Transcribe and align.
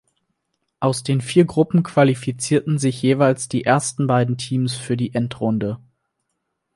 Aus 0.79 1.03
den 1.03 1.21
vier 1.21 1.45
Gruppen 1.45 1.83
qualifizierten 1.83 2.79
sich 2.79 3.03
jeweils 3.03 3.49
die 3.49 3.65
ersten 3.65 4.07
beiden 4.07 4.35
Teams 4.35 4.75
für 4.75 4.97
die 4.97 5.13
Endrunde. 5.13 5.77